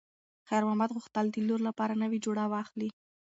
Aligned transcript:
خیر 0.47 0.63
محمد 0.67 0.91
غوښتل 0.95 1.25
چې 1.33 1.39
د 1.41 1.47
لور 1.49 1.61
لپاره 1.67 1.93
نوې 2.03 2.19
جوړه 2.25 2.43
واخلي. 2.53 2.89